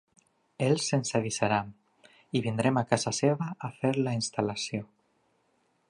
Ells 0.67 0.85
ens 0.97 1.11
avisaran 1.19 1.69
i 2.39 2.41
vindrem 2.47 2.81
a 2.81 2.83
casa 2.95 3.15
seva 3.19 3.51
a 3.69 3.71
fer 3.83 3.93
la 4.07 4.19
instal·lació. 4.23 4.91